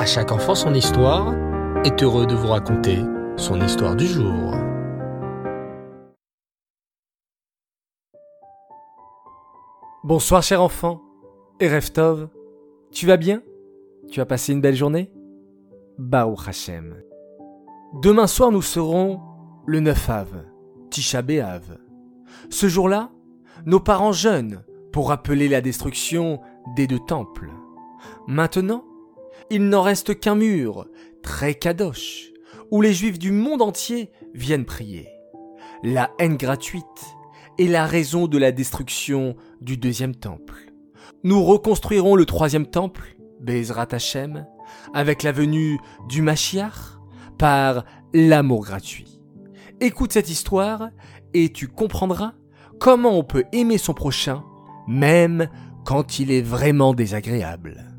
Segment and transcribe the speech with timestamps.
[0.00, 1.34] À chaque enfant son histoire
[1.84, 3.00] est heureux de vous raconter
[3.36, 4.54] son histoire du jour.
[10.02, 11.02] Bonsoir cher enfant,
[11.60, 12.30] et Reftov,
[12.90, 13.42] tu vas bien?
[14.10, 15.12] Tu as passé une belle journée?
[15.98, 17.02] Baruch Hashem.
[18.00, 19.20] Demain soir nous serons
[19.66, 20.44] le 9 Av,
[20.88, 21.76] Tisha B'Av.
[22.48, 23.10] Ce jour-là,
[23.66, 26.40] nos parents jeûnent pour rappeler la destruction
[26.74, 27.50] des deux temples.
[28.26, 28.82] Maintenant,
[29.50, 30.86] il n'en reste qu'un mur,
[31.22, 32.30] très kadosh,
[32.70, 35.08] où les juifs du monde entier viennent prier.
[35.82, 36.84] La haine gratuite
[37.58, 40.72] est la raison de la destruction du deuxième temple.
[41.24, 44.46] Nous reconstruirons le troisième temple, Bezrat Hashem,
[44.94, 46.98] avec la venue du Mashiach,
[47.38, 49.20] par l'amour gratuit.
[49.80, 50.90] Écoute cette histoire
[51.34, 52.34] et tu comprendras
[52.78, 54.44] comment on peut aimer son prochain,
[54.86, 55.48] même
[55.84, 57.89] quand il est vraiment désagréable.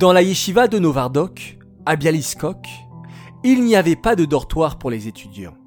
[0.00, 2.66] Dans la yeshiva de Novardok, à Bialiskok,
[3.44, 5.58] il n'y avait pas de dortoir pour les étudiants.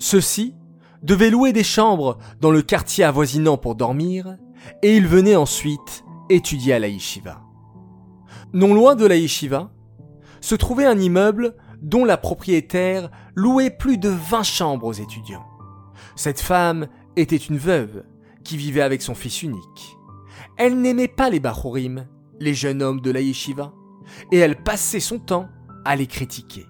[0.00, 0.56] Ceux-ci
[1.04, 4.36] devaient louer des chambres dans le quartier avoisinant pour dormir,
[4.82, 7.40] et ils venaient ensuite étudier à la yeshiva.
[8.52, 9.70] Non loin de la yeshiva,
[10.40, 15.46] se trouvait un immeuble dont la propriétaire louait plus de 20 chambres aux étudiants.
[16.16, 18.02] Cette femme était une veuve
[18.42, 19.96] qui vivait avec son fils unique.
[20.56, 22.08] Elle n'aimait pas les bachorim,
[22.42, 23.72] les jeunes hommes de la yeshiva,
[24.30, 25.48] et elle passait son temps
[25.84, 26.66] à les critiquer,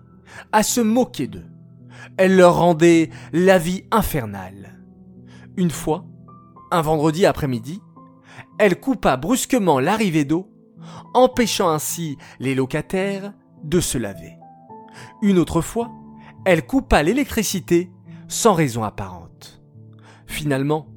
[0.53, 1.47] à se moquer d'eux.
[2.17, 4.81] Elle leur rendait la vie infernale.
[5.57, 6.05] Une fois,
[6.71, 7.81] un vendredi après-midi,
[8.59, 10.51] elle coupa brusquement l'arrivée d'eau,
[11.15, 13.33] empêchant ainsi les locataires
[13.65, 14.37] de se laver.
[15.23, 15.91] Une autre fois,
[16.45, 17.91] elle coupa l'électricité
[18.29, 19.63] sans raison apparente.
[20.27, 20.89] Finalement,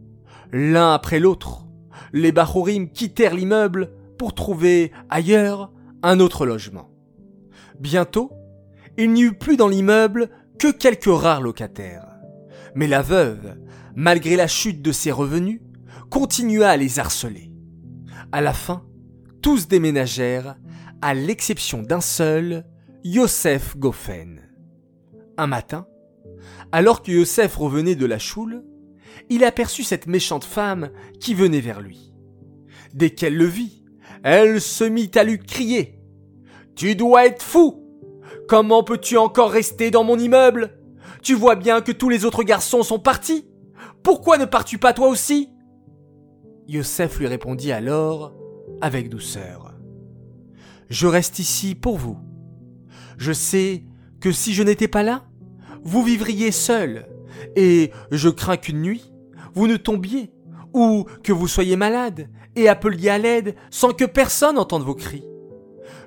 [0.51, 1.65] l'un après l'autre,
[2.13, 5.71] les Bachorim quittèrent l'immeuble pour trouver ailleurs
[6.03, 6.89] un autre logement.
[7.80, 8.31] Bientôt,
[8.97, 12.07] il n'y eut plus dans l'immeuble que quelques rares locataires.
[12.75, 13.57] Mais la veuve,
[13.95, 15.62] malgré la chute de ses revenus,
[16.09, 17.51] continua à les harceler.
[18.31, 18.85] À la fin,
[19.41, 20.56] tous déménagèrent,
[21.01, 22.66] à l'exception d'un seul,
[23.03, 24.41] Yosef Goffen.
[25.38, 25.88] Un matin,
[26.72, 28.63] alors que Yosef revenait de la choule,
[29.29, 30.89] il aperçut cette méchante femme
[31.19, 32.13] qui venait vers lui.
[32.94, 33.84] Dès qu'elle le vit,
[34.25, 36.00] elle se mit à lui crier.
[36.75, 37.84] Tu dois être fou!
[38.47, 40.80] Comment peux-tu encore rester dans mon immeuble?
[41.22, 43.47] Tu vois bien que tous les autres garçons sont partis.
[44.02, 45.50] Pourquoi ne pars-tu pas toi aussi?
[46.68, 48.34] Yosef lui répondit alors
[48.81, 49.75] avec douceur.
[50.90, 52.18] Je reste ici pour vous.
[53.19, 53.84] Je sais
[54.22, 55.25] que si je n'étais pas là,
[55.84, 57.07] vous vivriez seul,
[57.56, 59.13] et je crains qu'une nuit,
[59.53, 60.31] vous ne tombiez,
[60.75, 65.24] ou que vous soyez malade, et appeliez à l'aide sans que personne entende vos cris.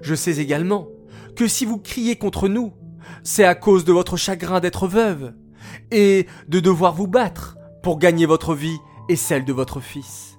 [0.02, 0.88] Je sais également
[1.34, 2.74] que si vous criez contre nous,
[3.22, 5.32] c'est à cause de votre chagrin d'être veuve,
[5.90, 10.38] et de devoir vous battre pour gagner votre vie et celle de votre fils.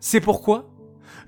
[0.00, 0.68] C'est pourquoi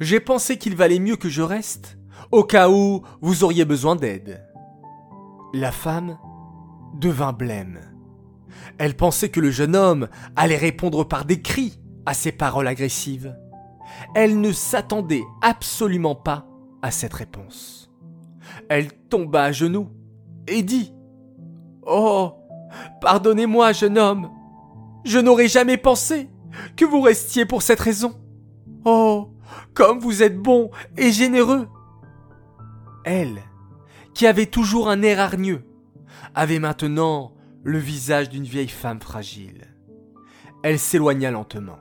[0.01, 1.97] j'ai pensé qu'il valait mieux que je reste,
[2.33, 4.45] au cas où vous auriez besoin d'aide.
[5.55, 6.19] La femme
[6.95, 7.81] devint blême.
[8.79, 13.37] Elle pensait que le jeune homme allait répondre par des cris à ses paroles agressives.
[14.15, 16.47] Elle ne s'attendait absolument pas
[16.83, 17.91] à cette réponse.
[18.69, 19.89] Elle tomba à genoux
[20.47, 20.93] et dit
[21.87, 22.33] Oh,
[23.01, 24.31] pardonnez-moi, jeune homme.
[25.05, 26.29] Je n'aurais jamais pensé
[26.77, 28.15] que vous restiez pour cette raison.
[28.85, 29.35] Oh,
[29.75, 31.69] comme vous êtes bon et généreux.
[33.05, 33.43] Elle,
[34.15, 35.65] qui avait toujours un air hargneux,
[36.35, 39.69] avait maintenant le visage d'une vieille femme fragile.
[40.63, 41.79] Elle s'éloigna lentement.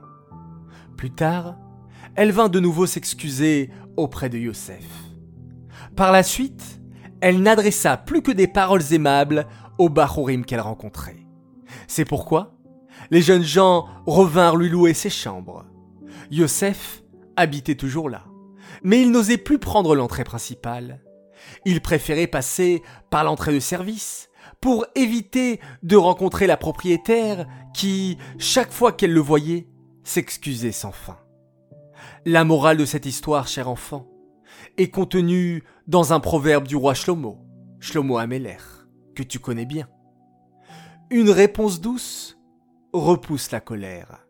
[1.02, 1.56] Plus tard,
[2.14, 4.86] elle vint de nouveau s'excuser auprès de Yosef.
[5.96, 6.80] Par la suite,
[7.22, 9.48] elle n'adressa plus que des paroles aimables
[9.80, 11.26] aux Bachorim qu'elle rencontrait.
[11.88, 12.54] C'est pourquoi
[13.10, 15.66] les jeunes gens revinrent lui louer ses chambres.
[16.30, 17.02] Yosef
[17.36, 18.26] habitait toujours là,
[18.84, 21.02] mais il n'osait plus prendre l'entrée principale.
[21.66, 24.30] Il préférait passer par l'entrée de service
[24.62, 29.68] pour éviter de rencontrer la propriétaire qui, chaque fois qu'elle le voyait,
[30.04, 31.18] s'excusait sans fin.
[32.26, 34.08] La morale de cette histoire, cher enfant,
[34.78, 37.40] est contenue dans un proverbe du roi Shlomo,
[37.80, 38.58] Shlomo Ameler,
[39.16, 39.88] que tu connais bien.
[41.10, 42.38] Une réponse douce
[42.94, 44.26] repousse la colère.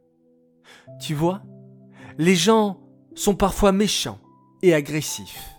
[1.00, 1.44] Tu vois,
[2.18, 2.80] les gens
[3.16, 4.20] sont parfois méchants
[4.62, 5.56] et agressifs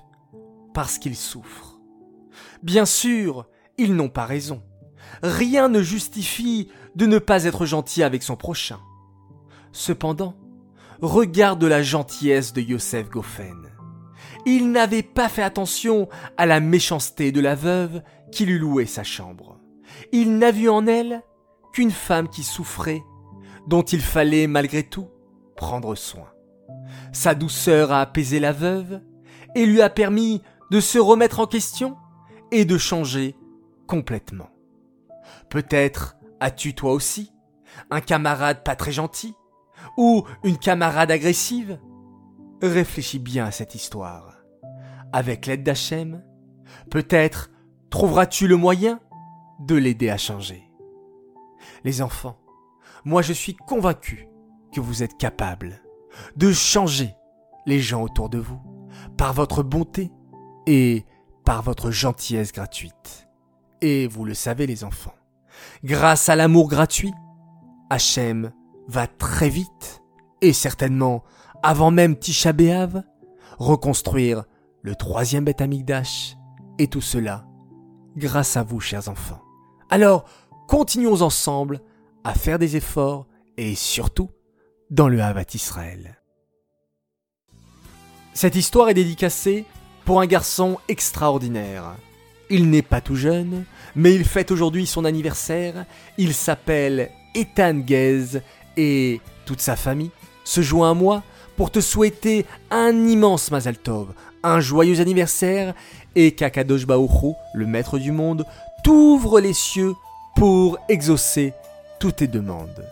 [0.75, 1.81] parce qu'ils souffrent.
[2.63, 3.47] Bien sûr,
[3.79, 4.63] ils n'ont pas raison.
[5.23, 8.81] Rien ne justifie de ne pas être gentil avec son prochain.
[9.73, 10.37] Cependant,
[11.01, 13.71] regarde la gentillesse de Yosef Goffen.
[14.45, 19.03] il n'avait pas fait attention à la méchanceté de la veuve qui lui louait sa
[19.03, 19.59] chambre.
[20.13, 21.23] Il n'a vu en elle
[21.73, 23.03] qu'une femme qui souffrait,
[23.67, 25.09] dont il fallait malgré tout
[25.57, 26.29] prendre soin.
[27.13, 29.01] Sa douceur a apaisé la veuve
[29.55, 31.97] et lui a permis de se remettre en question
[32.51, 33.37] et de changer
[33.87, 34.51] complètement.
[35.49, 37.33] Peut-être as-tu toi aussi
[37.91, 39.35] un camarade pas très gentil
[39.97, 41.79] ou une camarade agressive
[42.63, 44.37] Réfléchis bien à cette histoire.
[45.13, 46.23] Avec l'aide d'Hachem,
[46.91, 47.51] peut-être
[47.91, 49.01] trouveras-tu le moyen
[49.61, 50.71] de l'aider à changer.
[51.85, 52.39] Les enfants,
[53.05, 54.29] moi je suis convaincu
[54.73, 55.83] que vous êtes capables
[56.37, 57.15] de changer
[57.67, 58.61] les gens autour de vous
[59.17, 60.11] par votre bonté
[60.67, 61.05] et
[61.45, 63.29] par votre gentillesse gratuite.
[63.81, 65.15] Et vous le savez les enfants,
[65.83, 67.13] grâce à l'amour gratuit,
[67.91, 68.53] Hachem
[68.93, 70.03] va très vite
[70.43, 71.25] et certainement
[71.63, 73.03] avant même Tisha B'Av,
[73.59, 74.45] reconstruire
[74.83, 76.37] le troisième Beth Amikdash
[76.79, 77.47] et tout cela
[78.17, 79.41] grâce à vous chers enfants.
[79.89, 80.25] Alors,
[80.69, 81.81] continuons ensemble
[82.23, 84.31] à faire des efforts et surtout
[84.91, 86.21] dans le Havat Israël.
[88.35, 89.65] Cette histoire est dédicacée
[90.05, 91.97] pour un garçon extraordinaire.
[92.51, 95.87] Il n'est pas tout jeune, mais il fête aujourd'hui son anniversaire.
[96.19, 98.43] Il s'appelle Ethan Gez
[98.77, 100.11] et toute sa famille
[100.45, 101.23] se joint à moi
[101.57, 105.75] pour te souhaiter un immense Mazal Tov, un joyeux anniversaire
[106.15, 108.45] et qu'Akadosh Baoru, le maître du monde,
[108.83, 109.95] t'ouvre les cieux
[110.35, 111.53] pour exaucer
[112.01, 112.85] toutes tes demandes.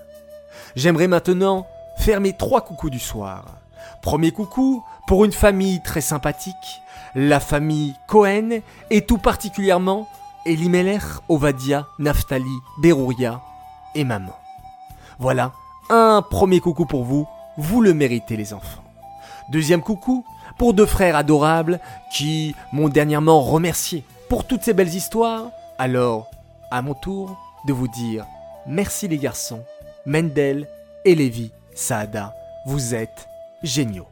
[0.77, 1.67] J'aimerais maintenant
[1.99, 3.45] faire mes trois coucous du soir.
[4.03, 6.55] Premier coucou pour une famille très sympathique,
[7.15, 8.61] la famille Cohen
[8.91, 10.09] et tout particulièrement
[10.47, 12.45] Elimelech, Ovadia, Naftali,
[12.79, 13.41] Berouria
[13.95, 14.37] et maman.
[15.19, 15.53] Voilà
[15.91, 17.27] un premier coucou pour vous
[17.57, 18.83] vous le méritez les enfants.
[19.51, 20.25] Deuxième coucou
[20.57, 21.81] pour deux frères adorables
[22.13, 25.51] qui m'ont dernièrement remercié pour toutes ces belles histoires.
[25.79, 26.31] Alors,
[26.71, 28.25] à mon tour de vous dire
[28.67, 29.63] merci les garçons,
[30.07, 30.69] Mendel
[31.05, 32.35] et Lévi, Saada,
[32.67, 33.29] vous êtes
[33.63, 34.09] géniaux.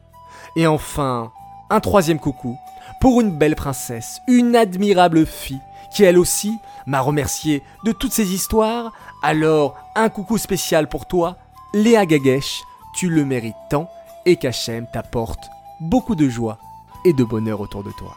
[0.56, 1.30] Et enfin,
[1.70, 2.58] un troisième coucou
[3.00, 5.60] pour une belle princesse, une admirable fille
[5.92, 8.92] qui elle aussi m'a remercié de toutes ces histoires.
[9.22, 11.36] Alors, un coucou spécial pour toi,
[11.75, 13.91] Léa Gagesh, tu le mérites tant
[14.25, 15.44] et qu'Hachem t'apporte
[15.81, 16.59] beaucoup de joie
[17.05, 18.17] et de bonheur autour de toi.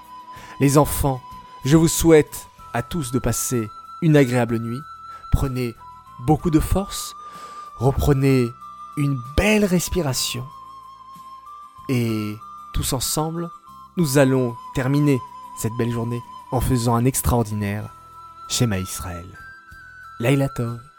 [0.59, 1.21] Les enfants,
[1.65, 3.67] je vous souhaite à tous de passer
[4.01, 4.79] une agréable nuit.
[5.31, 5.75] Prenez
[6.25, 7.13] beaucoup de force,
[7.77, 8.47] reprenez
[8.97, 10.45] une belle respiration
[11.89, 12.37] et
[12.73, 13.49] tous ensemble,
[13.97, 15.19] nous allons terminer
[15.57, 16.21] cette belle journée
[16.51, 17.93] en faisant un extraordinaire
[18.47, 19.27] Shema Israël.
[20.19, 20.90] Laila Tov.